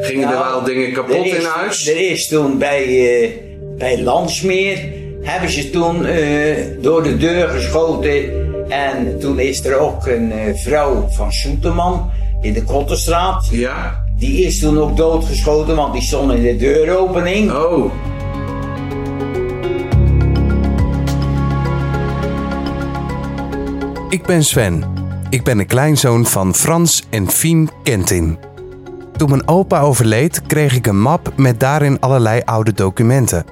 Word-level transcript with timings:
Gingen 0.00 0.28
er 0.28 0.38
wel 0.38 0.64
dingen 0.64 0.92
kapot 0.92 1.26
is, 1.26 1.32
in 1.32 1.44
huis? 1.44 1.88
Er 1.88 2.10
is 2.10 2.28
toen 2.28 2.58
bij, 2.58 2.84
eh, 2.84 3.30
bij 3.78 4.02
Landsmeer, 4.02 4.78
hebben 5.22 5.50
ze 5.50 5.70
toen 5.70 6.06
eh, 6.06 6.56
door 6.80 7.02
de 7.02 7.16
deur 7.16 7.48
geschoten. 7.48 8.48
En 8.68 9.18
toen 9.18 9.38
is 9.38 9.64
er 9.64 9.78
ook 9.78 10.06
een 10.06 10.32
eh, 10.32 10.54
vrouw 10.54 11.08
van 11.10 11.32
Soeterman 11.32 12.10
in 12.40 12.52
de 12.52 12.64
Kottenstraat. 12.64 13.48
Ja. 13.50 14.04
Die 14.16 14.44
is 14.44 14.58
toen 14.58 14.78
ook 14.78 14.96
doodgeschoten, 14.96 15.76
want 15.76 15.92
die 15.92 16.02
stond 16.02 16.32
in 16.32 16.42
de 16.42 16.56
deuropening. 16.56 17.52
Oh. 17.52 17.92
Ik 24.08 24.26
ben 24.26 24.44
Sven. 24.44 24.84
Ik 25.30 25.44
ben 25.44 25.58
de 25.58 25.64
kleinzoon 25.64 26.26
van 26.26 26.54
Frans 26.54 27.02
en 27.10 27.30
Fien 27.30 27.70
Kentin. 27.82 28.49
Toen 29.20 29.30
mijn 29.30 29.48
opa 29.48 29.80
overleed, 29.80 30.42
kreeg 30.42 30.74
ik 30.74 30.86
een 30.86 31.00
map 31.00 31.32
met 31.36 31.60
daarin 31.60 32.00
allerlei 32.00 32.42
oude 32.44 32.72
documenten. 32.72 33.44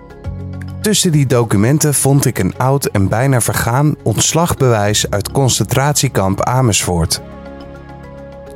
Tussen 0.80 1.12
die 1.12 1.27
documenten 1.27 1.95
vond 1.95 2.24
ik 2.24 2.38
een 2.38 2.55
oud 2.56 2.84
en 2.84 3.09
bijna 3.09 3.41
vergaan 3.41 3.95
ontslagbewijs 4.02 5.10
uit 5.10 5.30
concentratiekamp 5.30 6.43
Amersfoort. 6.43 7.20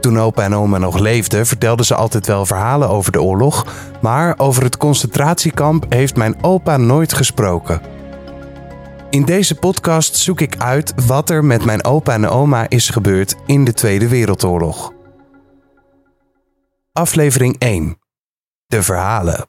Toen 0.00 0.20
opa 0.20 0.42
en 0.42 0.54
oma 0.54 0.78
nog 0.78 0.98
leefden, 0.98 1.46
vertelden 1.46 1.86
ze 1.86 1.94
altijd 1.94 2.26
wel 2.26 2.46
verhalen 2.46 2.88
over 2.88 3.12
de 3.12 3.22
oorlog, 3.22 3.66
maar 4.00 4.34
over 4.36 4.62
het 4.62 4.76
concentratiekamp 4.76 5.86
heeft 5.88 6.16
mijn 6.16 6.44
opa 6.44 6.76
nooit 6.76 7.12
gesproken. 7.12 7.80
In 9.10 9.24
deze 9.24 9.54
podcast 9.54 10.16
zoek 10.16 10.40
ik 10.40 10.56
uit 10.58 10.94
wat 11.06 11.30
er 11.30 11.44
met 11.44 11.64
mijn 11.64 11.84
opa 11.84 12.12
en 12.12 12.28
oma 12.28 12.68
is 12.68 12.88
gebeurd 12.88 13.36
in 13.46 13.64
de 13.64 13.72
Tweede 13.72 14.08
Wereldoorlog. 14.08 14.91
Aflevering 16.92 17.58
1. 17.58 17.98
De 18.66 18.82
verhalen. 18.82 19.46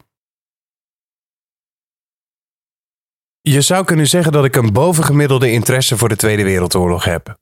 Je 3.41 3.61
zou 3.61 3.85
kunnen 3.85 4.07
zeggen 4.07 4.31
dat 4.31 4.45
ik 4.45 4.55
een 4.55 4.73
bovengemiddelde 4.73 5.51
interesse 5.51 5.97
voor 5.97 6.09
de 6.09 6.15
Tweede 6.15 6.43
Wereldoorlog 6.43 7.03
heb. 7.03 7.37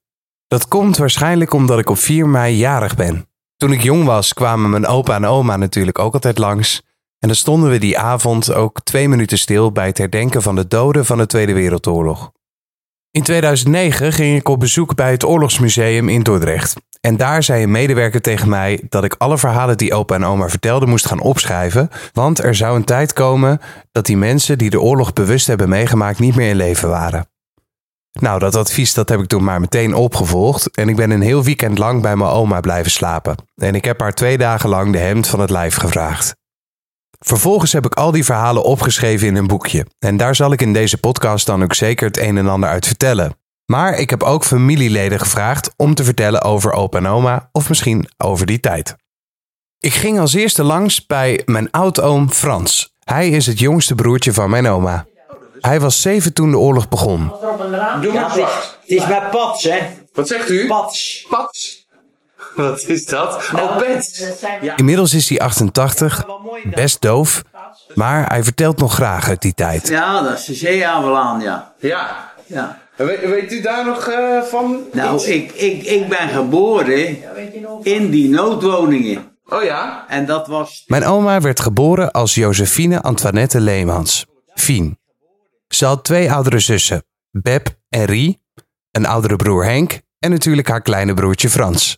Dat 0.48 0.68
komt 0.68 0.98
waarschijnlijk 0.98 1.54
omdat 1.54 1.80
ik 1.80 1.90
op 1.90 1.98
4 1.98 2.28
mei 2.28 2.56
jarig 2.56 2.96
ben. 2.96 3.30
Toen 3.58 3.72
ik 3.72 3.82
jong 3.82 4.06
was, 4.06 4.34
kwamen 4.34 4.70
mijn 4.70 4.88
opa 4.88 5.16
en 5.16 5.26
oma 5.26 5.56
natuurlijk 5.56 6.00
ook 6.00 6.14
altijd 6.14 6.38
langs. 6.38 6.82
En 7.20 7.28
dan 7.28 7.38
stonden 7.38 7.70
we 7.70 7.78
die 7.78 7.98
avond 7.98 8.54
ook 8.54 8.82
twee 8.84 9.10
minuten 9.10 9.38
stil 9.38 9.72
bij 9.72 9.88
het 9.88 9.98
herdenken 9.98 10.42
van 10.42 10.56
de 10.56 10.68
doden 10.68 11.06
van 11.06 11.18
de 11.18 11.26
Tweede 11.26 11.54
Wereldoorlog. 11.54 12.32
In 13.12 13.24
2009 13.24 14.14
ging 14.14 14.38
ik 14.38 14.48
op 14.48 14.60
bezoek 14.60 14.96
bij 14.96 15.12
het 15.12 15.24
Oorlogsmuseum 15.24 16.10
in 16.10 16.24
Dordrecht. 16.24 16.76
En 17.02 17.18
daar 17.18 17.44
zei 17.44 17.64
een 17.64 17.72
medewerker 17.72 18.22
tegen 18.22 18.50
mij 18.50 18.82
dat 18.90 19.04
ik 19.04 19.16
alle 19.18 19.38
verhalen 19.38 19.78
die 19.78 19.94
opa 19.94 20.16
en 20.16 20.26
oma 20.26 20.50
vertelden 20.50 20.90
moest 20.90 21.08
gaan 21.08 21.20
opschrijven, 21.20 21.90
want 22.14 22.44
er 22.44 22.56
zou 22.56 22.76
een 22.76 22.84
tijd 22.84 23.14
komen 23.14 23.62
dat 23.92 24.06
die 24.06 24.18
mensen 24.18 24.58
die 24.58 24.70
de 24.70 24.82
oorlog 24.82 25.14
bewust 25.14 25.48
hebben 25.48 25.70
meegemaakt 25.70 26.20
niet 26.20 26.36
meer 26.36 26.50
in 26.50 26.56
leven 26.56 26.90
waren. 26.90 27.26
Nou, 28.20 28.40
dat 28.40 28.56
advies 28.56 28.94
dat 28.94 29.10
heb 29.10 29.20
ik 29.20 29.28
toen 29.28 29.44
maar 29.44 29.60
meteen 29.60 29.94
opgevolgd 29.94 30.76
en 30.76 30.90
ik 30.90 30.96
ben 30.96 31.12
een 31.12 31.22
heel 31.22 31.44
weekend 31.44 31.78
lang 31.78 32.02
bij 32.02 32.16
mijn 32.16 32.30
oma 32.30 32.60
blijven 32.60 32.92
slapen. 32.92 33.36
En 33.56 33.76
ik 33.76 33.86
heb 33.86 34.00
haar 34.00 34.14
twee 34.14 34.38
dagen 34.38 34.70
lang 34.70 34.92
de 34.92 34.98
hemd 34.98 35.28
van 35.28 35.40
het 35.40 35.50
lijf 35.50 35.76
gevraagd. 35.76 36.36
Vervolgens 37.20 37.74
heb 37.74 37.86
ik 37.86 37.94
al 37.94 38.12
die 38.12 38.26
verhalen 38.26 38.64
opgeschreven 38.64 39.28
in 39.28 39.36
een 39.36 39.48
boekje. 39.48 39.86
En 40.00 40.18
daar 40.18 40.36
zal 40.36 40.52
ik 40.52 40.62
in 40.62 40.74
deze 40.74 40.98
podcast 40.98 41.46
dan 41.46 41.64
ook 41.64 41.74
zeker 41.74 42.08
het 42.08 42.18
een 42.18 42.38
en 42.38 42.48
ander 42.48 42.70
uit 42.70 42.88
vertellen. 42.88 43.41
Maar 43.72 43.98
ik 43.98 44.10
heb 44.10 44.24
ook 44.24 44.44
familieleden 44.44 45.20
gevraagd 45.20 45.74
om 45.78 45.96
te 45.96 46.04
vertellen 46.04 46.42
over 46.42 46.72
opa 46.74 46.98
en 46.98 47.08
oma 47.08 47.50
of 47.52 47.70
misschien 47.70 48.10
over 48.18 48.46
die 48.46 48.60
tijd. 48.60 48.96
Ik 49.80 49.94
ging 49.94 50.20
als 50.20 50.34
eerste 50.34 50.64
langs 50.64 51.06
bij 51.06 51.42
mijn 51.46 51.72
oudoom 51.72 52.32
Frans. 52.32 52.96
Hij 53.04 53.30
is 53.30 53.46
het 53.46 53.60
jongste 53.60 53.96
broertje 53.96 54.34
van 54.34 54.50
mijn 54.50 54.68
oma. 54.68 55.06
Hij 55.60 55.80
was 55.80 56.02
zeven 56.02 56.34
toen 56.34 56.52
de 56.52 56.58
oorlog 56.58 56.90
begon. 56.90 57.32
Doe 58.02 58.14
maar. 58.14 58.36
Het 58.36 58.80
is 58.86 59.08
met 59.08 59.30
Pats, 59.30 59.64
hè? 59.64 59.80
Wat 60.14 60.28
zegt 60.28 60.50
u? 60.50 60.68
Pats. 60.68 61.26
Pats. 61.30 61.88
Wat 62.56 62.84
is 62.88 63.06
dat? 63.06 63.50
Oh, 63.56 63.78
pet. 63.78 64.38
Inmiddels 64.76 65.14
is 65.14 65.30
hij 65.30 65.40
88, 65.40 66.26
best 66.64 67.02
doof, 67.02 67.44
maar 67.96 68.30
hij 68.30 68.44
vertelt 68.44 68.78
nog 68.78 68.94
graag 68.94 69.28
uit 69.28 69.42
die 69.42 69.54
tijd. 69.54 69.88
Ja, 69.88 70.22
dat 70.22 70.38
is 70.38 70.46
de 70.46 70.54
zeehavelaan, 70.54 71.40
ja. 71.40 71.74
Ja. 71.80 72.31
Ja. 72.52 72.82
We- 72.96 73.20
weet 73.28 73.52
u 73.52 73.62
daar 73.62 73.86
nog 73.86 74.08
eh, 74.08 74.42
van? 74.42 74.80
Nou, 74.92 75.16
iets? 75.16 75.26
ik, 75.26 75.52
ik, 75.52 75.84
ik 75.84 76.08
ben 76.10 76.30
geboren 76.30 77.18
in 77.84 78.10
die 78.10 78.30
noodwoningen. 78.30 79.38
Oh 79.46 79.64
ja? 79.64 80.06
En 80.08 80.26
dat 80.26 80.48
was... 80.48 80.84
Mijn 80.88 81.06
oma 81.06 81.42
werd 81.42 81.60
geboren 81.60 82.12
als 82.12 82.36
Josephine 82.36 83.02
Antoinette 83.02 83.60
Leemans, 83.60 84.26
Fien. 84.56 85.00
Ze 85.68 85.86
had 85.86 86.04
twee 86.04 86.32
oudere 86.32 86.60
zussen, 86.60 87.04
Beb 87.32 87.68
en 87.90 88.06
Rie, 88.06 88.42
een 88.92 89.06
oudere 89.06 89.36
broer 89.36 89.66
Henk 89.66 90.00
en 90.20 90.32
natuurlijk 90.32 90.68
haar 90.68 90.82
kleine 90.82 91.14
broertje 91.14 91.50
Frans. 91.50 91.98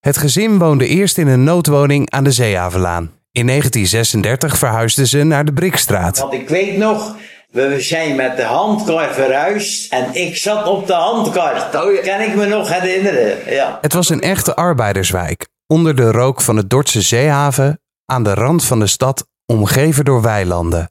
Het 0.00 0.16
gezin 0.16 0.58
woonde 0.58 0.86
eerst 0.86 1.18
in 1.18 1.26
een 1.26 1.44
noodwoning 1.44 2.10
aan 2.10 2.24
de 2.24 2.32
Zeehavelaan. 2.32 3.10
In 3.32 3.46
1936 3.46 4.58
verhuisden 4.58 5.06
ze 5.06 5.22
naar 5.22 5.44
de 5.44 5.52
Brikstraat. 5.52 6.18
Want 6.18 6.32
ik 6.32 6.48
weet 6.48 6.76
nog, 6.76 7.16
we 7.52 7.80
zijn 7.80 8.16
met 8.16 8.36
de 8.36 8.42
handkar 8.42 9.12
verhuisd. 9.14 9.92
En 9.92 10.14
ik 10.14 10.36
zat 10.36 10.66
op 10.66 10.86
de 10.86 10.92
handkar. 10.92 11.54
Oh 11.74 11.94
ja. 11.94 12.00
Kan 12.00 12.20
ik 12.20 12.34
me 12.34 12.46
nog 12.46 12.68
herinneren, 12.68 13.54
ja. 13.54 13.78
Het 13.80 13.92
was 13.92 14.08
een 14.08 14.20
echte 14.20 14.54
arbeiderswijk, 14.54 15.48
onder 15.66 15.96
de 15.96 16.10
rook 16.10 16.40
van 16.40 16.56
de 16.56 16.66
Dordtse 16.66 17.00
zeehaven, 17.00 17.80
aan 18.06 18.22
de 18.22 18.34
rand 18.34 18.64
van 18.64 18.78
de 18.78 18.86
stad, 18.86 19.26
omgeven 19.46 20.04
door 20.04 20.22
weilanden. 20.22 20.90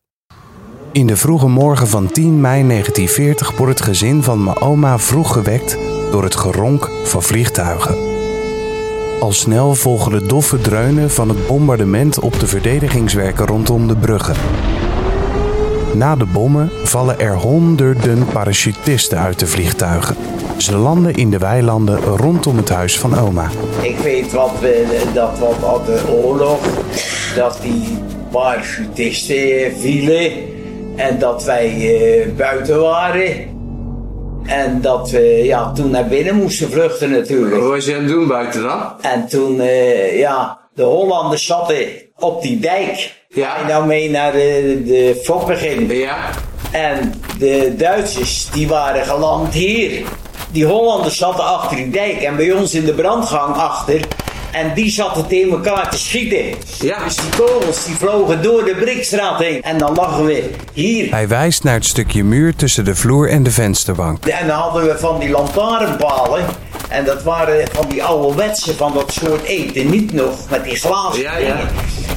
In 0.91 1.07
de 1.07 1.17
vroege 1.17 1.47
morgen 1.47 1.87
van 1.87 2.11
10 2.11 2.41
mei 2.41 2.67
1940 2.67 3.57
wordt 3.57 3.79
het 3.79 3.87
gezin 3.87 4.23
van 4.23 4.43
mijn 4.43 4.59
oma 4.59 4.99
vroeg 4.99 5.33
gewekt 5.33 5.77
door 6.11 6.23
het 6.23 6.35
geronk 6.35 6.89
van 7.03 7.23
vliegtuigen. 7.23 7.95
Al 9.19 9.31
snel 9.31 9.75
volgen 9.75 10.11
de 10.11 10.25
doffe 10.25 10.61
dreunen 10.61 11.11
van 11.11 11.29
het 11.29 11.47
bombardement 11.47 12.19
op 12.19 12.39
de 12.39 12.47
verdedigingswerken 12.47 13.45
rondom 13.45 13.87
de 13.87 13.95
bruggen. 13.95 14.35
Na 15.93 16.15
de 16.15 16.25
bommen 16.25 16.69
vallen 16.83 17.19
er 17.19 17.35
honderden 17.35 18.25
parachutisten 18.25 19.17
uit 19.17 19.39
de 19.39 19.47
vliegtuigen. 19.47 20.15
Ze 20.57 20.77
landen 20.77 21.13
in 21.13 21.29
de 21.29 21.37
weilanden 21.37 21.99
rondom 21.99 22.57
het 22.57 22.69
huis 22.69 22.99
van 22.99 23.19
oma. 23.19 23.49
Ik 23.81 23.97
weet 23.97 24.31
wat 24.31 24.59
we, 24.59 25.01
dat 25.13 25.39
wat 25.39 25.63
al 25.63 25.83
de 25.85 26.03
oorlog, 26.09 26.59
dat 27.35 27.59
die 27.61 27.97
parachutisten 28.31 29.71
vielen. 29.77 30.31
En 30.95 31.19
dat 31.19 31.43
wij 31.43 31.67
eh, 31.67 32.35
buiten 32.35 32.81
waren. 32.81 33.49
En 34.45 34.81
dat 34.81 35.09
we 35.09 35.41
ja, 35.43 35.71
toen 35.71 35.91
naar 35.91 36.07
binnen 36.07 36.35
moesten 36.35 36.69
vluchten 36.69 37.11
natuurlijk. 37.11 37.61
Wat 37.61 37.69
was 37.69 37.85
je 37.85 37.95
aan 37.95 38.01
het 38.01 38.11
doen 38.11 38.27
buiten 38.27 38.63
dan? 38.63 38.93
En 39.01 39.27
toen, 39.27 39.59
eh, 39.59 40.19
ja, 40.19 40.59
de 40.73 40.83
Hollanders 40.83 41.45
zaten 41.45 41.85
op 42.15 42.41
die 42.41 42.59
dijk. 42.59 43.20
Ja. 43.33 43.49
Ga 43.49 43.59
je 43.59 43.65
nou 43.65 43.85
mee 43.85 44.09
naar 44.09 44.31
de, 44.31 44.81
de 44.85 45.21
Fokkengin. 45.23 45.87
Ja. 45.91 46.29
En 46.71 47.13
de 47.37 47.73
Duitsers, 47.77 48.49
die 48.51 48.67
waren 48.67 49.05
geland 49.05 49.53
hier. 49.53 50.01
Die 50.51 50.65
Hollanders 50.65 51.17
zaten 51.17 51.45
achter 51.45 51.77
die 51.77 51.89
dijk 51.89 52.21
en 52.21 52.35
bij 52.35 52.51
ons 52.51 52.73
in 52.73 52.85
de 52.85 52.93
brandgang 52.93 53.55
achter. 53.55 54.01
En 54.51 54.73
die 54.73 54.89
zaten 54.89 55.27
tegen 55.27 55.51
elkaar 55.51 55.89
te 55.89 55.97
schieten. 55.97 56.57
Ja. 56.79 57.03
Dus 57.03 57.15
die 57.15 57.29
kogels 57.37 57.85
die 57.85 57.95
vlogen 57.95 58.41
door 58.41 58.65
de 58.65 58.75
Brikstraat 58.79 59.39
heen. 59.39 59.61
En 59.61 59.77
dan 59.77 59.95
lagen 59.95 60.25
we 60.25 60.49
hier. 60.73 61.11
Hij 61.11 61.27
wijst 61.27 61.63
naar 61.63 61.73
het 61.73 61.85
stukje 61.85 62.23
muur 62.23 62.55
tussen 62.55 62.85
de 62.85 62.95
vloer 62.95 63.29
en 63.29 63.43
de 63.43 63.51
vensterbank. 63.51 64.25
En 64.25 64.47
dan 64.47 64.59
hadden 64.59 64.83
we 64.83 64.97
van 64.97 65.19
die 65.19 65.29
lantaarnpalen. 65.29 66.45
En 66.89 67.05
dat 67.05 67.23
waren 67.23 67.67
van 67.71 67.85
die 67.89 68.03
ouderwetse 68.03 68.75
van 68.75 68.93
dat 68.93 69.11
soort 69.11 69.43
eten. 69.43 69.89
Niet 69.89 70.13
nog 70.13 70.49
met 70.49 70.63
die 70.63 70.75
glazen 70.75 71.21
Ja, 71.21 71.37
ja. 71.37 71.59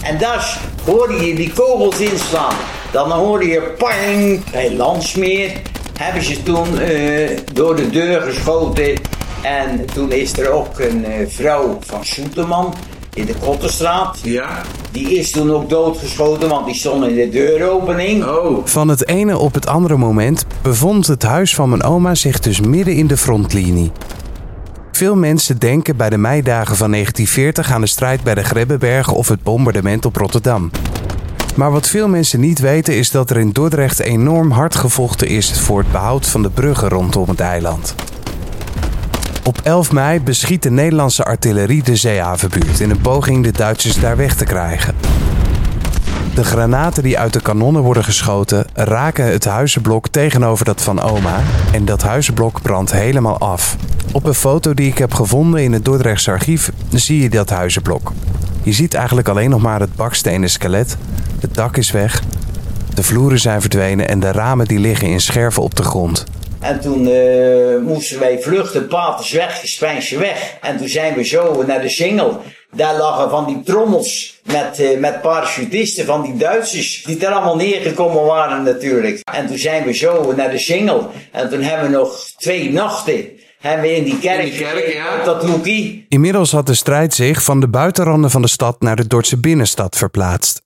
En 0.02 0.18
daar 0.18 0.58
hoorde 0.84 1.26
je 1.26 1.34
die 1.34 1.52
kogels 1.52 1.98
inslaan. 1.98 2.54
Dan 2.92 3.10
hoorde 3.10 3.46
je 3.46 3.74
pang. 3.78 4.44
Bij 4.50 4.72
Landsmeer 4.72 5.52
hebben 5.98 6.22
ze 6.22 6.42
toen 6.42 6.78
eh, 6.78 7.38
door 7.52 7.76
de 7.76 7.90
deur 7.90 8.20
geschoten. 8.20 8.94
En 9.42 9.86
toen 9.94 10.12
is 10.12 10.38
er 10.38 10.50
ook 10.50 10.78
een 10.78 11.04
eh, 11.04 11.26
vrouw 11.28 11.78
van 11.80 12.04
Soeterman 12.04 12.74
in 13.14 13.26
de 13.26 13.34
Kottenstraat. 13.34 14.18
Ja. 14.22 14.62
Die 14.90 15.18
is 15.18 15.30
toen 15.30 15.52
ook 15.52 15.68
doodgeschoten, 15.68 16.48
want 16.48 16.66
die 16.66 16.74
stond 16.74 17.06
in 17.06 17.14
de 17.14 17.28
deuropening. 17.28 18.24
Oh. 18.24 18.66
Van 18.66 18.88
het 18.88 19.08
ene 19.08 19.38
op 19.38 19.54
het 19.54 19.66
andere 19.66 19.96
moment 19.96 20.46
bevond 20.62 21.06
het 21.06 21.22
huis 21.22 21.54
van 21.54 21.68
mijn 21.68 21.82
oma 21.82 22.14
zich 22.14 22.38
dus 22.40 22.60
midden 22.60 22.94
in 22.94 23.06
de 23.06 23.16
frontlinie. 23.16 23.90
Veel 24.94 25.16
mensen 25.16 25.58
denken 25.58 25.96
bij 25.96 26.10
de 26.10 26.18
meidagen 26.18 26.76
van 26.76 26.90
1940 26.90 27.72
aan 27.72 27.80
de 27.80 27.86
strijd 27.86 28.22
bij 28.22 28.34
de 28.34 28.44
Grebbeberg 28.44 29.12
of 29.12 29.28
het 29.28 29.42
bombardement 29.42 30.04
op 30.04 30.16
Rotterdam. 30.16 30.70
Maar 31.54 31.70
wat 31.70 31.88
veel 31.88 32.08
mensen 32.08 32.40
niet 32.40 32.58
weten 32.58 32.96
is 32.96 33.10
dat 33.10 33.30
er 33.30 33.36
in 33.36 33.50
Dordrecht 33.50 34.00
enorm 34.00 34.50
hard 34.50 34.74
gevochten 34.74 35.28
is 35.28 35.60
voor 35.60 35.78
het 35.78 35.92
behoud 35.92 36.26
van 36.26 36.42
de 36.42 36.50
bruggen 36.50 36.88
rondom 36.88 37.28
het 37.28 37.40
eiland. 37.40 37.94
Op 39.44 39.60
11 39.62 39.92
mei 39.92 40.20
beschiet 40.20 40.62
de 40.62 40.70
Nederlandse 40.70 41.24
artillerie 41.24 41.82
de 41.82 41.96
zeehavenbuurt 41.96 42.80
in 42.80 42.90
een 42.90 43.00
poging 43.00 43.44
de 43.44 43.52
Duitsers 43.52 44.00
daar 44.00 44.16
weg 44.16 44.34
te 44.34 44.44
krijgen. 44.44 44.94
De 46.34 46.44
granaten 46.44 47.02
die 47.02 47.18
uit 47.18 47.32
de 47.32 47.42
kanonnen 47.42 47.82
worden 47.82 48.04
geschoten 48.04 48.66
raken 48.74 49.24
het 49.24 49.44
huizenblok 49.44 50.08
tegenover 50.08 50.64
dat 50.64 50.82
van 50.82 51.02
oma 51.02 51.40
en 51.72 51.84
dat 51.84 52.02
huizenblok 52.02 52.62
brandt 52.62 52.92
helemaal 52.92 53.38
af. 53.38 53.76
Op 54.12 54.24
een 54.24 54.34
foto 54.34 54.74
die 54.74 54.90
ik 54.90 54.98
heb 54.98 55.14
gevonden 55.14 55.62
in 55.62 55.72
het 55.72 55.84
Dordrechtse 55.84 56.30
archief 56.30 56.70
zie 56.90 57.22
je 57.22 57.30
dat 57.30 57.50
huizenblok. 57.50 58.12
Je 58.62 58.72
ziet 58.72 58.94
eigenlijk 58.94 59.28
alleen 59.28 59.50
nog 59.50 59.62
maar 59.62 59.80
het 59.80 59.94
bakstenen 59.94 60.50
skelet. 60.50 60.96
Het 61.40 61.54
dak 61.54 61.76
is 61.76 61.90
weg, 61.90 62.22
de 62.94 63.02
vloeren 63.02 63.40
zijn 63.40 63.60
verdwenen 63.60 64.08
en 64.08 64.20
de 64.20 64.32
ramen 64.32 64.66
die 64.66 64.78
liggen 64.78 65.08
in 65.08 65.20
scherven 65.20 65.62
op 65.62 65.74
de 65.74 65.82
grond. 65.82 66.24
En 66.60 66.80
toen 66.80 67.06
eh, 67.06 67.82
moesten 67.82 68.18
wij 68.18 68.38
vluchten, 68.40 68.86
paters 68.86 69.32
weg, 69.32 69.60
gespijnsje 69.60 70.18
weg. 70.18 70.56
En 70.60 70.76
toen 70.76 70.88
zijn 70.88 71.14
we 71.14 71.24
zo 71.24 71.64
naar 71.66 71.80
de 71.80 71.88
Singel. 71.88 72.42
Daar 72.74 72.96
lagen 72.96 73.30
van 73.30 73.46
die 73.46 73.62
trommels 73.62 74.40
met, 74.44 74.80
uh, 74.80 74.98
met 74.98 75.22
parachutisten 75.22 76.04
van 76.04 76.22
die 76.22 76.36
Duitsers. 76.36 77.02
Die 77.04 77.26
er 77.26 77.32
allemaal 77.32 77.56
neergekomen 77.56 78.24
waren 78.24 78.62
natuurlijk. 78.62 79.20
En 79.32 79.46
toen 79.46 79.58
zijn 79.58 79.84
we 79.84 79.92
zo 79.92 80.32
naar 80.36 80.50
de 80.50 80.58
Singel. 80.58 81.10
En 81.32 81.50
toen 81.50 81.62
hebben 81.62 81.90
we 81.90 81.96
nog 81.96 82.30
twee 82.36 82.72
nachten 82.72 83.42
hebben 83.68 83.90
we 83.90 83.96
in 83.96 84.04
die 84.04 84.18
kerk, 84.18 84.38
In 84.38 84.50
die 84.50 84.58
kerk, 84.58 84.92
ja. 84.92 85.24
dat 85.24 85.42
Loekie. 85.42 86.06
Inmiddels 86.08 86.52
had 86.52 86.66
de 86.66 86.74
strijd 86.74 87.14
zich 87.14 87.42
van 87.42 87.60
de 87.60 87.68
buitenranden 87.68 88.30
van 88.30 88.42
de 88.42 88.48
stad 88.48 88.80
naar 88.80 88.96
de 88.96 89.06
Dordtse 89.06 89.40
binnenstad 89.40 89.96
verplaatst. 89.96 90.62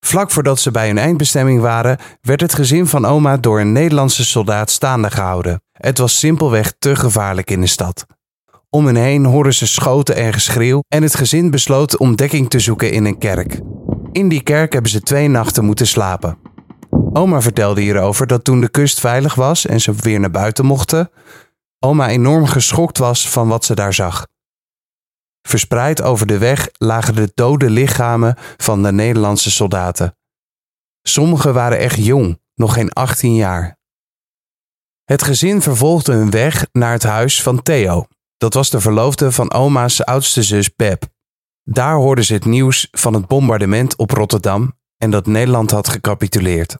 Vlak 0.00 0.30
voordat 0.30 0.60
ze 0.60 0.70
bij 0.70 0.86
hun 0.86 0.98
eindbestemming 0.98 1.60
waren, 1.60 1.98
werd 2.20 2.40
het 2.40 2.54
gezin 2.54 2.86
van 2.86 3.04
oma 3.04 3.36
door 3.36 3.60
een 3.60 3.72
Nederlandse 3.72 4.24
soldaat 4.24 4.70
staande 4.70 5.10
gehouden. 5.10 5.62
Het 5.72 5.98
was 5.98 6.18
simpelweg 6.18 6.72
te 6.78 6.96
gevaarlijk 6.96 7.50
in 7.50 7.60
de 7.60 7.66
stad. 7.66 8.06
Om 8.70 8.86
hen 8.86 8.96
heen 8.96 9.24
hoorden 9.24 9.54
ze 9.54 9.66
schoten 9.66 10.16
en 10.16 10.32
geschreeuw 10.32 10.80
en 10.88 11.02
het 11.02 11.14
gezin 11.14 11.50
besloot 11.50 11.96
om 11.96 12.16
dekking 12.16 12.50
te 12.50 12.60
zoeken 12.60 12.92
in 12.92 13.04
een 13.04 13.18
kerk. 13.18 13.60
In 14.12 14.28
die 14.28 14.42
kerk 14.42 14.72
hebben 14.72 14.90
ze 14.90 15.00
twee 15.00 15.28
nachten 15.28 15.64
moeten 15.64 15.86
slapen. 15.86 16.38
Oma 17.12 17.40
vertelde 17.40 17.80
hierover 17.80 18.26
dat 18.26 18.44
toen 18.44 18.60
de 18.60 18.68
kust 18.68 19.00
veilig 19.00 19.34
was 19.34 19.66
en 19.66 19.80
ze 19.80 19.92
weer 19.92 20.20
naar 20.20 20.30
buiten 20.30 20.64
mochten, 20.64 21.10
oma 21.78 22.08
enorm 22.08 22.46
geschokt 22.46 22.98
was 22.98 23.28
van 23.28 23.48
wat 23.48 23.64
ze 23.64 23.74
daar 23.74 23.94
zag. 23.94 24.26
Verspreid 25.48 26.02
over 26.02 26.26
de 26.26 26.38
weg 26.38 26.68
lagen 26.72 27.14
de 27.14 27.30
dode 27.34 27.70
lichamen 27.70 28.36
van 28.56 28.82
de 28.82 28.92
Nederlandse 28.92 29.50
soldaten. 29.50 30.16
Sommigen 31.02 31.54
waren 31.54 31.78
echt 31.78 32.04
jong, 32.04 32.40
nog 32.54 32.74
geen 32.74 32.92
18 32.92 33.34
jaar. 33.34 33.76
Het 35.04 35.22
gezin 35.22 35.62
vervolgde 35.62 36.12
hun 36.12 36.30
weg 36.30 36.66
naar 36.72 36.92
het 36.92 37.02
huis 37.02 37.42
van 37.42 37.62
Theo. 37.62 38.06
Dat 38.38 38.54
was 38.54 38.70
de 38.70 38.80
verloofde 38.80 39.32
van 39.32 39.52
oma's 39.52 40.02
oudste 40.04 40.42
zus 40.42 40.74
Beb. 40.74 41.02
Daar 41.64 41.94
hoorden 41.94 42.24
ze 42.24 42.34
het 42.34 42.44
nieuws 42.44 42.88
van 42.90 43.14
het 43.14 43.26
bombardement 43.26 43.96
op 43.96 44.10
Rotterdam 44.10 44.76
en 44.96 45.10
dat 45.10 45.26
Nederland 45.26 45.70
had 45.70 45.88
gecapituleerd. 45.88 46.76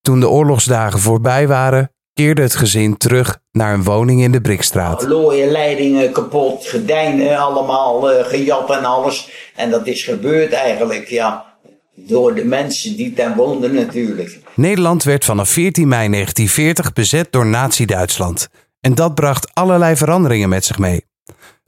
Toen 0.00 0.20
de 0.20 0.28
oorlogsdagen 0.28 0.98
voorbij 0.98 1.48
waren, 1.48 1.92
keerde 2.12 2.42
het 2.42 2.54
gezin 2.54 2.96
terug 2.96 3.38
naar 3.52 3.74
een 3.74 3.82
woning 3.82 4.22
in 4.22 4.32
de 4.32 4.40
Brikstraat. 4.40 5.02
Looie 5.02 5.50
leidingen 5.50 6.12
kapot, 6.12 6.66
gedijnen 6.66 7.38
allemaal 7.38 8.10
eh, 8.10 8.26
gejat 8.26 8.70
en 8.70 8.84
alles. 8.84 9.30
En 9.56 9.70
dat 9.70 9.86
is 9.86 10.04
gebeurd 10.04 10.52
eigenlijk, 10.52 11.08
ja. 11.08 11.46
Door 11.94 12.34
de 12.34 12.44
mensen 12.44 12.96
die 12.96 13.12
daar 13.12 13.36
woonden 13.36 13.74
natuurlijk. 13.74 14.38
Nederland 14.54 15.02
werd 15.02 15.24
vanaf 15.24 15.48
14 15.48 15.88
mei 15.88 16.10
1940 16.10 16.92
bezet 16.92 17.32
door 17.32 17.46
Nazi-Duitsland. 17.46 18.48
En 18.80 18.94
dat 18.94 19.14
bracht 19.14 19.54
allerlei 19.54 19.96
veranderingen 19.96 20.48
met 20.48 20.64
zich 20.64 20.78
mee. 20.78 21.06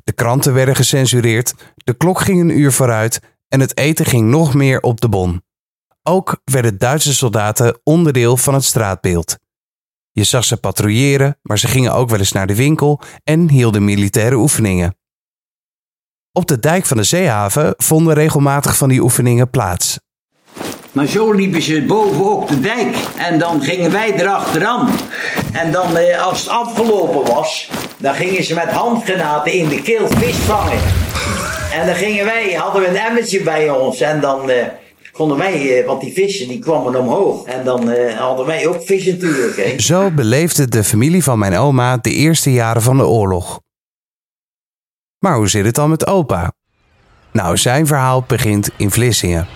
De 0.04 0.12
kranten 0.12 0.54
werden 0.54 0.76
gecensureerd, 0.76 1.54
de 1.74 1.94
klok 1.94 2.20
ging 2.20 2.40
een 2.40 2.58
uur 2.58 2.72
vooruit 2.72 3.20
en 3.48 3.60
het 3.60 3.76
eten 3.76 4.06
ging 4.06 4.28
nog 4.28 4.54
meer 4.54 4.80
op 4.80 5.00
de 5.00 5.08
bon. 5.08 5.42
Ook 6.02 6.40
werden 6.44 6.78
Duitse 6.78 7.14
soldaten 7.14 7.80
onderdeel 7.84 8.36
van 8.36 8.54
het 8.54 8.64
straatbeeld. 8.64 9.38
Je 10.12 10.24
zag 10.24 10.44
ze 10.44 10.56
patrouilleren, 10.56 11.38
maar 11.42 11.58
ze 11.58 11.68
gingen 11.68 11.92
ook 11.92 12.08
wel 12.10 12.18
eens 12.18 12.32
naar 12.32 12.46
de 12.46 12.54
winkel 12.54 13.00
en 13.24 13.48
hielden 13.48 13.84
militaire 13.84 14.36
oefeningen. 14.36 14.96
Op 16.32 16.46
de 16.46 16.58
dijk 16.58 16.86
van 16.86 16.96
de 16.96 17.02
zeehaven 17.02 17.74
vonden 17.76 18.14
regelmatig 18.14 18.76
van 18.76 18.88
die 18.88 19.02
oefeningen 19.02 19.50
plaats. 19.50 19.98
Maar 20.92 21.06
zo 21.06 21.32
liepen 21.32 21.62
ze 21.62 21.82
boven 21.82 22.36
op 22.36 22.48
de 22.48 22.60
dijk. 22.60 22.96
En 23.16 23.38
dan 23.38 23.62
gingen 23.62 23.90
wij 23.92 24.12
erachteraan. 24.12 24.88
En 25.52 25.72
dan, 25.72 25.96
eh, 25.96 26.22
als 26.26 26.40
het 26.40 26.48
afgelopen 26.48 27.34
was, 27.34 27.70
dan 27.98 28.14
gingen 28.14 28.44
ze 28.44 28.54
met 28.54 28.68
handgranaten 28.68 29.52
in 29.52 29.68
de 29.68 29.82
keel 29.82 30.08
vis 30.08 30.36
vangen. 30.36 30.80
En 31.72 31.86
dan 31.86 31.94
gingen 31.94 32.24
wij, 32.24 32.52
hadden 32.52 32.82
we 32.82 32.88
een 32.88 32.96
emmertje 32.96 33.42
bij 33.42 33.70
ons. 33.70 34.00
En 34.00 34.20
dan 34.20 34.50
eh, 34.50 34.66
konden 35.12 35.38
wij, 35.38 35.78
eh, 35.78 35.86
want 35.86 36.00
die 36.00 36.12
vissen 36.12 36.48
die 36.48 36.58
kwamen 36.58 36.96
omhoog. 36.96 37.44
En 37.44 37.64
dan 37.64 37.90
eh, 37.90 38.18
hadden 38.18 38.46
wij 38.46 38.66
ook 38.66 38.82
vis 38.82 39.06
natuurlijk. 39.06 39.56
Hè. 39.56 39.80
Zo 39.80 40.10
beleefde 40.10 40.68
de 40.68 40.84
familie 40.84 41.22
van 41.22 41.38
mijn 41.38 41.56
oma 41.56 41.96
de 41.96 42.10
eerste 42.10 42.52
jaren 42.52 42.82
van 42.82 42.96
de 42.96 43.06
oorlog. 43.06 43.60
Maar 45.18 45.36
hoe 45.36 45.48
zit 45.48 45.64
het 45.64 45.74
dan 45.74 45.90
met 45.90 46.06
opa? 46.06 46.52
Nou, 47.32 47.56
zijn 47.56 47.86
verhaal 47.86 48.24
begint 48.26 48.70
in 48.76 48.90
Vlissingen. 48.90 49.46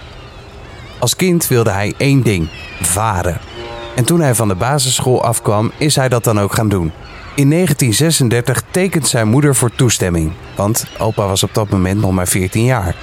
Als 1.04 1.16
kind 1.16 1.48
wilde 1.48 1.70
hij 1.70 1.94
één 1.96 2.22
ding: 2.22 2.48
varen. 2.80 3.38
En 3.96 4.04
toen 4.04 4.20
hij 4.20 4.34
van 4.34 4.48
de 4.48 4.54
basisschool 4.54 5.24
afkwam, 5.24 5.72
is 5.78 5.96
hij 5.96 6.08
dat 6.08 6.24
dan 6.24 6.40
ook 6.40 6.54
gaan 6.54 6.68
doen. 6.68 6.92
In 7.34 7.50
1936 7.50 8.62
tekent 8.70 9.08
zijn 9.08 9.28
moeder 9.28 9.54
voor 9.54 9.74
toestemming, 9.74 10.32
want 10.56 10.86
opa 10.98 11.26
was 11.26 11.42
op 11.42 11.54
dat 11.54 11.68
moment 11.68 12.00
nog 12.00 12.12
maar 12.12 12.28
14 12.28 12.64
jaar. 12.64 12.96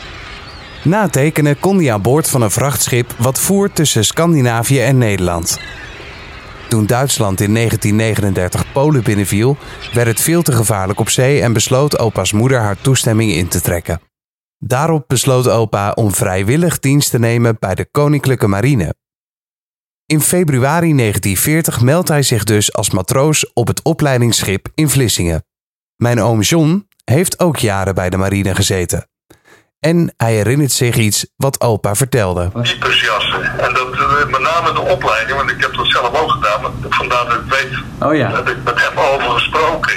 Na 0.84 1.08
tekenen 1.08 1.60
kon 1.60 1.78
hij 1.78 1.94
aan 1.94 2.02
boord 2.02 2.30
van 2.30 2.42
een 2.42 2.52
vrachtschip 2.52 3.14
wat 3.18 3.40
voer 3.40 3.72
tussen 3.72 4.06
Scandinavië 4.06 4.80
en 4.80 4.98
Nederland. 4.98 5.60
Toen 6.68 6.86
Duitsland 6.86 7.42
in 7.42 7.54
1939 7.54 8.72
Polen 8.72 9.04
binnenviel, 9.04 9.58
werd 9.94 10.08
het 10.08 10.22
veel 10.22 10.42
te 10.42 10.52
gevaarlijk 10.52 11.00
op 11.00 11.10
zee 11.10 11.42
en 11.42 11.54
besloot 11.54 12.00
opa's 12.00 12.32
moeder 12.32 12.60
haar 12.60 12.78
toestemming 12.82 13.32
in 13.32 13.48
te 13.48 13.62
trekken. 13.62 14.11
Daarop 14.64 15.08
besloot 15.08 15.48
opa 15.48 15.92
om 15.92 16.14
vrijwillig 16.14 16.80
dienst 16.80 17.10
te 17.10 17.20
nemen 17.20 17.58
bij 17.60 17.76
de 17.76 17.86
Koninklijke 17.92 18.48
Marine. 18.48 18.96
In 20.06 20.22
februari 20.22 20.96
1940 20.96 21.82
meldt 21.82 22.08
hij 22.08 22.24
zich 22.24 22.44
dus 22.44 22.74
als 22.74 22.90
matroos 22.90 23.54
op 23.54 23.68
het 23.68 23.82
opleidingsschip 23.82 24.68
in 24.76 24.90
Vlissingen. 24.90 25.44
Mijn 25.96 26.22
oom 26.22 26.42
John 26.42 26.88
heeft 27.04 27.40
ook 27.40 27.58
jaren 27.58 27.96
bij 27.96 28.10
de 28.10 28.18
marine 28.18 28.56
gezeten. 28.56 29.11
En 29.90 30.14
hij 30.18 30.34
herinnert 30.34 30.72
zich 30.72 30.96
iets 30.96 31.26
wat 31.36 31.62
opa 31.62 31.96
vertelde. 31.96 32.52
types 32.64 33.02
jassen. 33.02 33.60
En 33.60 33.74
dat 33.74 33.92
eh, 33.94 34.26
met 34.32 34.42
name 34.42 34.74
de 34.74 34.82
opleiding, 34.82 35.38
want 35.38 35.52
ik 35.52 35.62
heb 35.62 35.74
dat 35.74 35.88
zelf 35.88 36.22
ook 36.22 36.32
gedaan. 36.32 36.62
maar 36.62 36.72
Vandaar 36.90 37.26
dat 37.26 37.34
ik 37.34 37.50
weet 37.50 37.74
Oh 38.10 38.16
ja. 38.16 38.30
dat 38.32 38.50
ik 38.50 38.58
met 38.64 38.74
hem 38.76 38.98
over 38.98 39.30
gesproken. 39.30 39.94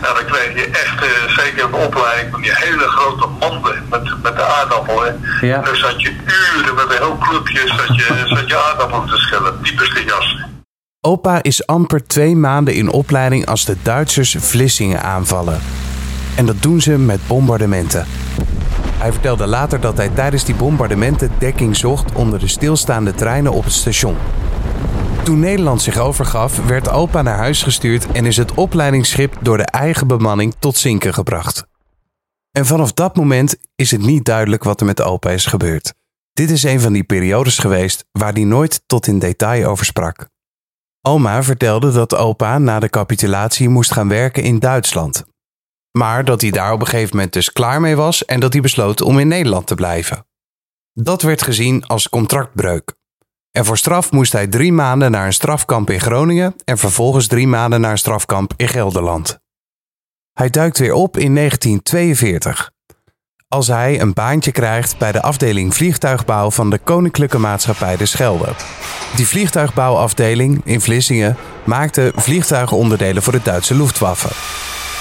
nou, 0.00 0.14
dan 0.18 0.24
kreeg 0.26 0.54
je 0.54 0.70
echt, 0.70 1.02
eh, 1.02 1.42
zeker 1.42 1.64
op 1.64 1.70
de 1.72 1.76
opleiding, 1.76 2.30
van 2.30 2.40
die 2.40 2.50
hele 2.54 2.86
grote 2.88 3.26
manden 3.40 3.82
met, 3.90 4.22
met 4.22 4.36
de 4.36 4.42
aardappelen. 4.42 5.20
Ja. 5.40 5.60
Dan 5.62 5.76
zat 5.76 6.02
je 6.02 6.10
uren 6.10 6.74
met 6.74 6.84
een 6.90 6.96
heel 6.96 7.18
clubje 7.18 7.60
zat 7.66 7.96
je, 7.96 8.22
zat 8.36 8.48
je 8.48 8.56
aardappelen 8.70 9.06
te 9.06 9.16
schillen. 9.16 9.62
Typisch 9.62 9.94
de 9.94 10.04
jassen. 10.04 10.64
Opa 11.00 11.42
is 11.42 11.66
amper 11.66 12.06
twee 12.06 12.36
maanden 12.36 12.74
in 12.74 12.90
opleiding 12.90 13.46
als 13.46 13.64
de 13.64 13.76
Duitsers 13.82 14.36
Vlissingen 14.38 15.02
aanvallen. 15.02 15.60
En 16.36 16.46
dat 16.46 16.62
doen 16.62 16.80
ze 16.80 16.90
met 16.90 17.26
bombardementen. 17.26 18.06
Hij 18.98 19.12
vertelde 19.12 19.46
later 19.46 19.80
dat 19.80 19.96
hij 19.96 20.08
tijdens 20.08 20.44
die 20.44 20.54
bombardementen 20.54 21.30
dekking 21.38 21.76
zocht 21.76 22.14
onder 22.14 22.38
de 22.38 22.48
stilstaande 22.48 23.14
treinen 23.14 23.52
op 23.52 23.64
het 23.64 23.72
station. 23.72 24.16
Toen 25.22 25.38
Nederland 25.38 25.82
zich 25.82 25.98
overgaf, 25.98 26.66
werd 26.66 26.88
opa 26.90 27.22
naar 27.22 27.36
huis 27.36 27.62
gestuurd 27.62 28.06
en 28.12 28.26
is 28.26 28.36
het 28.36 28.54
opleidingsschip 28.54 29.36
door 29.40 29.56
de 29.56 29.64
eigen 29.64 30.06
bemanning 30.06 30.54
tot 30.58 30.76
zinken 30.76 31.14
gebracht. 31.14 31.66
En 32.50 32.66
vanaf 32.66 32.92
dat 32.92 33.16
moment 33.16 33.56
is 33.74 33.90
het 33.90 34.00
niet 34.00 34.24
duidelijk 34.24 34.64
wat 34.64 34.80
er 34.80 34.86
met 34.86 35.02
opa 35.02 35.30
is 35.30 35.46
gebeurd. 35.46 35.94
Dit 36.32 36.50
is 36.50 36.62
een 36.62 36.80
van 36.80 36.92
die 36.92 37.04
periodes 37.04 37.58
geweest 37.58 38.04
waar 38.12 38.32
hij 38.32 38.44
nooit 38.44 38.82
tot 38.86 39.06
in 39.06 39.18
detail 39.18 39.68
over 39.68 39.84
sprak. 39.84 40.28
Oma 41.02 41.42
vertelde 41.42 41.92
dat 41.92 42.16
opa 42.16 42.58
na 42.58 42.78
de 42.78 42.88
capitulatie 42.88 43.68
moest 43.68 43.92
gaan 43.92 44.08
werken 44.08 44.42
in 44.42 44.58
Duitsland. 44.58 45.24
Maar 45.90 46.24
dat 46.24 46.40
hij 46.40 46.50
daar 46.50 46.72
op 46.72 46.80
een 46.80 46.86
gegeven 46.86 47.16
moment 47.16 47.32
dus 47.32 47.52
klaar 47.52 47.80
mee 47.80 47.96
was 47.96 48.24
en 48.24 48.40
dat 48.40 48.52
hij 48.52 48.62
besloot 48.62 49.00
om 49.00 49.18
in 49.18 49.28
Nederland 49.28 49.66
te 49.66 49.74
blijven. 49.74 50.26
Dat 50.92 51.22
werd 51.22 51.42
gezien 51.42 51.86
als 51.86 52.08
contractbreuk. 52.08 52.96
En 53.50 53.64
voor 53.64 53.78
straf 53.78 54.12
moest 54.12 54.32
hij 54.32 54.46
drie 54.46 54.72
maanden 54.72 55.10
naar 55.10 55.26
een 55.26 55.32
strafkamp 55.32 55.90
in 55.90 56.00
Groningen 56.00 56.54
en 56.64 56.78
vervolgens 56.78 57.26
drie 57.26 57.46
maanden 57.46 57.80
naar 57.80 57.90
een 57.90 57.98
strafkamp 57.98 58.52
in 58.56 58.68
Gelderland. 58.68 59.38
Hij 60.32 60.50
duikt 60.50 60.78
weer 60.78 60.92
op 60.92 61.16
in 61.16 61.34
1942. 61.34 62.70
Als 63.48 63.66
hij 63.66 64.00
een 64.00 64.12
baantje 64.12 64.52
krijgt 64.52 64.98
bij 64.98 65.12
de 65.12 65.22
afdeling 65.22 65.74
vliegtuigbouw 65.74 66.50
van 66.50 66.70
de 66.70 66.78
Koninklijke 66.78 67.38
Maatschappij 67.38 67.96
de 67.96 68.06
Schelde. 68.06 68.52
Die 69.16 69.26
vliegtuigbouwafdeling 69.26 70.60
in 70.64 70.80
Vlissingen 70.80 71.36
maakte 71.64 72.12
vliegtuigenonderdelen 72.14 73.22
voor 73.22 73.32
de 73.32 73.42
Duitse 73.42 73.74
Luftwaffe. 73.74 74.28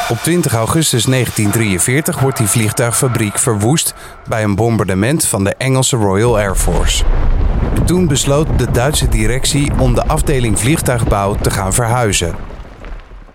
Op 0.09 0.17
20 0.17 0.53
augustus 0.53 1.03
1943 1.03 2.19
wordt 2.19 2.37
die 2.37 2.47
vliegtuigfabriek 2.47 3.39
verwoest 3.39 3.95
bij 4.27 4.43
een 4.43 4.55
bombardement 4.55 5.25
van 5.25 5.43
de 5.43 5.55
Engelse 5.55 5.95
Royal 5.95 6.37
Air 6.37 6.55
Force. 6.55 7.03
Toen 7.85 8.07
besloot 8.07 8.59
de 8.59 8.71
Duitse 8.71 9.07
directie 9.07 9.79
om 9.79 9.93
de 9.93 10.05
afdeling 10.05 10.59
vliegtuigbouw 10.59 11.35
te 11.35 11.51
gaan 11.51 11.73
verhuizen. 11.73 12.35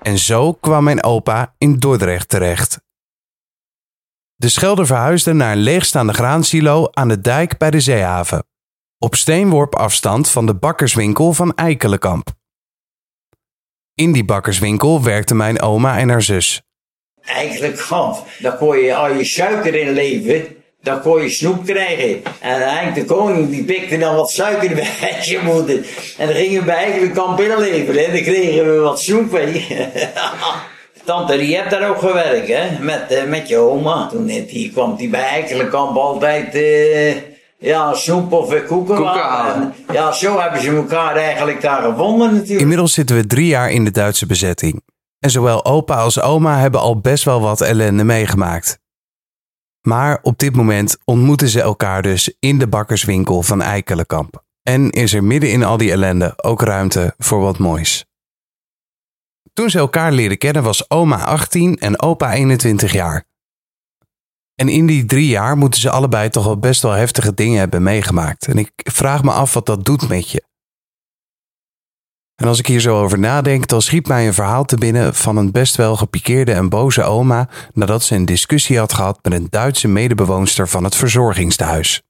En 0.02 0.18
zo 0.18 0.52
kwam 0.52 0.84
mijn 0.84 1.02
opa 1.02 1.54
in 1.58 1.78
Dordrecht 1.78 2.28
terecht. 2.28 2.80
De 4.34 4.48
Schelder 4.48 4.86
verhuisde 4.86 5.32
naar 5.32 5.52
een 5.52 5.58
leegstaande 5.58 6.12
graansilo 6.12 6.88
aan 6.90 7.08
de 7.08 7.20
dijk 7.20 7.58
bij 7.58 7.70
de 7.70 7.80
zeehaven. 7.80 8.44
Op 8.98 9.14
steenworp 9.14 9.74
afstand 9.74 10.28
van 10.28 10.46
de 10.46 10.54
bakkerswinkel 10.54 11.32
van 11.32 11.54
Eikelenkamp. 11.54 12.40
In 13.94 14.12
die 14.12 14.24
bakkerswinkel 14.24 15.02
werkte 15.02 15.34
mijn 15.34 15.62
oma 15.62 15.98
en 15.98 16.08
haar 16.08 16.22
zus. 16.22 16.62
Eigenlijk 17.22 17.80
gaf. 17.80 18.38
Daar 18.38 18.56
kon 18.56 18.78
je 18.78 18.94
al 18.94 19.14
je 19.14 19.24
suiker 19.24 19.74
in 19.74 19.92
leven. 19.92 20.46
Dan 20.82 21.00
kon 21.00 21.22
je 21.22 21.28
snoep 21.30 21.64
krijgen. 21.64 22.22
En 22.40 22.62
eigenlijk 22.62 22.94
de 22.94 23.14
koning 23.14 23.50
die 23.50 23.64
pikte 23.64 23.98
dan 23.98 24.16
wat 24.16 24.30
suiker 24.30 24.74
bij 24.74 25.18
je 25.22 25.40
moeder. 25.44 25.86
En 26.18 26.26
dan 26.26 26.36
gingen 26.36 26.64
we 26.64 26.70
eigenlijk 26.70 27.14
kamp 27.14 27.40
inleveren. 27.40 28.04
En 28.04 28.12
dan 28.12 28.22
kregen 28.22 28.74
we 28.74 28.80
wat 28.80 29.00
snoep. 29.00 29.30
Tante 31.04 31.36
die 31.36 31.56
heeft 31.56 31.70
daar 31.70 31.88
ook 31.88 31.98
gewerkt, 31.98 32.48
hè? 32.48 32.78
Met, 32.80 33.10
eh, 33.10 33.24
met 33.24 33.48
je 33.48 33.56
oma. 33.56 34.08
Toen 34.08 34.28
eh, 34.28 34.48
die 34.48 34.70
kwam 34.72 34.96
die 34.96 35.08
bij 35.08 35.22
Eikelenkamp 35.22 35.96
altijd 35.96 36.54
eh, 36.54 37.31
ja, 37.62 37.94
snoep 37.94 38.32
of 38.32 38.52
eh, 38.52 38.66
koeken. 38.66 38.96
Koeken 38.96 39.22
halen. 39.22 39.74
En, 39.86 39.94
ja, 39.94 40.12
zo 40.12 40.40
hebben 40.40 40.60
ze 40.60 40.76
elkaar 40.76 41.16
eigenlijk 41.16 41.60
daar 41.60 41.82
gevonden 41.82 42.32
natuurlijk. 42.32 42.60
Inmiddels 42.60 42.92
zitten 42.92 43.16
we 43.16 43.26
drie 43.26 43.46
jaar 43.46 43.70
in 43.70 43.84
de 43.84 43.90
Duitse 43.90 44.26
bezetting. 44.26 44.82
En 45.18 45.30
zowel 45.30 45.64
opa 45.64 45.94
als 45.94 46.20
oma 46.20 46.58
hebben 46.58 46.80
al 46.80 47.00
best 47.00 47.24
wel 47.24 47.40
wat 47.40 47.60
ellende 47.60 48.04
meegemaakt. 48.04 48.80
Maar 49.80 50.18
op 50.22 50.38
dit 50.38 50.56
moment 50.56 50.96
ontmoeten 51.04 51.48
ze 51.48 51.60
elkaar 51.60 52.02
dus 52.02 52.36
in 52.38 52.58
de 52.58 52.66
bakkerswinkel 52.66 53.42
van 53.42 53.62
Eikelenkamp. 53.62 54.44
En 54.62 54.90
is 54.90 55.14
er 55.14 55.24
midden 55.24 55.50
in 55.50 55.64
al 55.64 55.76
die 55.76 55.90
ellende 55.90 56.32
ook 56.36 56.62
ruimte 56.62 57.14
voor 57.18 57.40
wat 57.40 57.58
moois. 57.58 58.04
Toen 59.52 59.70
ze 59.70 59.78
elkaar 59.78 60.12
leren 60.12 60.38
kennen 60.38 60.62
was 60.62 60.90
oma 60.90 61.24
18 61.24 61.78
en 61.78 62.00
opa 62.00 62.32
21 62.32 62.92
jaar. 62.92 63.24
En 64.62 64.68
in 64.68 64.86
die 64.86 65.04
drie 65.04 65.26
jaar 65.26 65.56
moeten 65.56 65.80
ze 65.80 65.90
allebei 65.90 66.28
toch 66.28 66.44
wel 66.44 66.58
best 66.58 66.82
wel 66.82 66.92
heftige 66.92 67.34
dingen 67.34 67.58
hebben 67.58 67.82
meegemaakt. 67.82 68.46
En 68.46 68.58
ik 68.58 68.70
vraag 68.74 69.22
me 69.22 69.30
af 69.30 69.54
wat 69.54 69.66
dat 69.66 69.84
doet 69.84 70.08
met 70.08 70.30
je. 70.30 70.42
En 72.34 72.48
als 72.48 72.58
ik 72.58 72.66
hier 72.66 72.80
zo 72.80 73.02
over 73.02 73.18
nadenk, 73.18 73.68
dan 73.68 73.82
schiet 73.82 74.08
mij 74.08 74.26
een 74.26 74.34
verhaal 74.34 74.64
te 74.64 74.76
binnen 74.76 75.14
van 75.14 75.36
een 75.36 75.50
best 75.50 75.76
wel 75.76 75.96
gepikeerde 75.96 76.52
en 76.52 76.68
boze 76.68 77.02
oma 77.02 77.48
nadat 77.72 78.02
ze 78.02 78.14
een 78.14 78.24
discussie 78.24 78.78
had 78.78 78.92
gehad 78.92 79.18
met 79.22 79.32
een 79.32 79.46
Duitse 79.50 79.88
medebewoonster 79.88 80.68
van 80.68 80.84
het 80.84 80.94
verzorgingstehuis. 80.94 82.02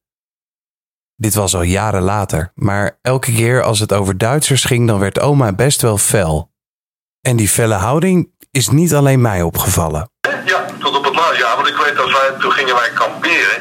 Dit 1.16 1.34
was 1.34 1.54
al 1.54 1.62
jaren 1.62 2.02
later, 2.02 2.52
maar 2.54 2.98
elke 3.02 3.32
keer 3.32 3.62
als 3.62 3.78
het 3.78 3.92
over 3.92 4.18
Duitsers 4.18 4.64
ging, 4.64 4.86
dan 4.86 4.98
werd 4.98 5.20
oma 5.20 5.52
best 5.52 5.82
wel 5.82 5.98
fel. 5.98 6.50
En 7.20 7.36
die 7.36 7.48
felle 7.48 7.74
houding 7.74 8.30
is 8.50 8.68
niet 8.68 8.94
alleen 8.94 9.20
mij 9.20 9.42
opgevallen. 9.42 10.11
Ja, 10.82 10.88
tot 10.88 10.96
op 10.96 11.04
het 11.04 11.14
laatst. 11.14 11.40
Ja, 11.40 11.56
want 11.56 11.68
ik 11.68 11.76
weet 11.76 11.96
dat 11.96 12.10
wij, 12.10 12.30
toen 12.38 12.52
gingen 12.52 12.74
wij 12.74 12.90
kamperen. 12.94 13.60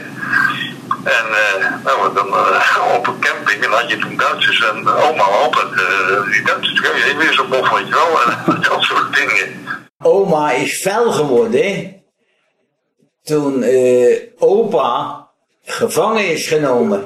En 1.03 1.25
eh, 1.43 1.83
nou, 1.83 2.13
dan, 2.13 2.27
eh, 2.27 2.93
op 2.97 3.07
een 3.07 3.19
camping, 3.19 3.63
en 3.63 3.71
had 3.71 3.89
je 3.89 3.97
toen 3.97 4.17
Duitsers 4.17 4.63
en 4.63 4.87
oma 4.87 5.23
altijd, 5.23 5.71
eh, 5.71 6.31
die 6.31 6.43
Duitsers, 6.43 6.79
ja, 6.81 7.07
je 7.07 7.15
weer 7.17 7.33
zo'n 7.33 7.49
bof, 7.49 7.69
weet 7.69 7.87
je 7.87 7.93
wel, 7.93 8.21
en 8.21 8.61
dat 8.69 8.81
soort 8.81 9.15
dingen. 9.15 9.65
Oma 9.97 10.51
is 10.51 10.81
fel 10.81 11.11
geworden 11.11 12.01
toen 13.23 13.63
eh, 13.63 14.17
opa 14.37 15.27
gevangen 15.61 16.31
is 16.31 16.47
genomen. 16.47 17.03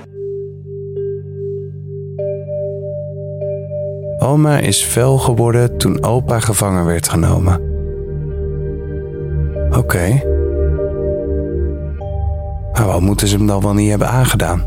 Oma 4.19 4.57
is 4.57 4.83
fel 4.83 5.17
geworden 5.17 5.77
toen 5.77 6.03
opa 6.03 6.39
gevangen 6.39 6.85
werd 6.85 7.09
genomen. 7.09 7.74
Oké. 9.77 10.21
Maar 12.73 12.85
wat 12.85 13.01
moeten 13.01 13.27
ze 13.27 13.37
hem 13.37 13.47
dan 13.47 13.61
wel 13.61 13.73
niet 13.73 13.89
hebben 13.89 14.09
aangedaan? 14.09 14.63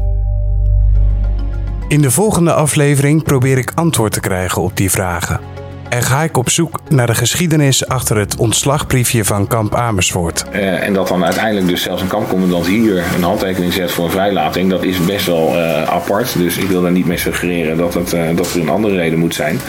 In 1.88 2.02
de 2.02 2.10
volgende 2.10 2.52
aflevering 2.52 3.22
probeer 3.22 3.58
ik 3.58 3.72
antwoord 3.74 4.12
te 4.12 4.20
krijgen 4.20 4.62
op 4.62 4.76
die 4.76 4.90
vragen. 4.90 5.40
En 5.88 6.02
ga 6.02 6.22
ik 6.22 6.36
op 6.36 6.50
zoek 6.50 6.80
naar 6.88 7.06
de 7.06 7.14
geschiedenis 7.14 7.88
achter 7.88 8.16
het 8.16 8.36
ontslagbriefje 8.36 9.24
van 9.24 9.46
kamp 9.46 9.74
Amersfoort. 9.74 10.44
Eh, 10.50 10.86
en 10.86 10.92
dat 10.92 11.08
dan 11.08 11.24
uiteindelijk 11.24 11.66
dus 11.66 11.82
zelfs 11.82 12.02
een 12.02 12.08
kampcommandant 12.08 12.66
hier 12.66 13.04
een 13.16 13.22
handtekening 13.22 13.72
zet 13.72 13.90
voor 13.90 14.04
een 14.04 14.10
vrijlating, 14.10 14.70
dat 14.70 14.82
is 14.82 15.04
best 15.04 15.26
wel 15.26 15.56
eh, 15.56 15.82
apart. 15.82 16.38
Dus 16.38 16.56
ik 16.56 16.68
wil 16.68 16.82
daar 16.82 16.90
niet 16.90 17.06
mee 17.06 17.16
suggereren 17.16 17.76
dat, 17.76 17.94
het, 17.94 18.12
eh, 18.12 18.36
dat 18.36 18.54
er 18.54 18.60
een 18.60 18.68
andere 18.68 18.96
reden 18.96 19.18
moet 19.18 19.34
zijn. 19.34 19.60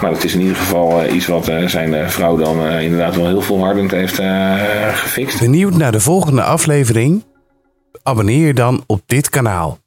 Maar 0.00 0.10
het 0.10 0.24
is 0.24 0.34
in 0.34 0.40
ieder 0.40 0.56
geval 0.56 1.06
iets 1.06 1.26
wat 1.26 1.50
zijn 1.66 2.10
vrouw 2.10 2.36
dan 2.36 2.66
inderdaad 2.68 3.16
wel 3.16 3.26
heel 3.26 3.42
volhardend 3.42 3.90
heeft 3.90 4.20
gefixt. 4.92 5.40
Benieuwd 5.40 5.76
naar 5.76 5.92
de 5.92 6.00
volgende 6.00 6.42
aflevering? 6.42 7.24
Abonneer 8.02 8.46
je 8.46 8.54
dan 8.54 8.84
op 8.86 9.02
dit 9.06 9.28
kanaal. 9.28 9.79